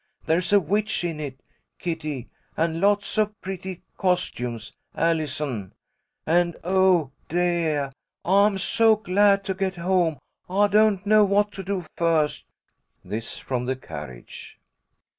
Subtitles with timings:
[0.25, 1.43] There's a witch in it,
[1.77, 5.73] Kitty, and lots of pretty costumes, Allison.
[6.25, 7.91] And, oh, deah,
[8.25, 10.17] I'm so glad to get home
[10.49, 12.45] I don't know what to do first!"
[13.05, 14.57] This from the carriage.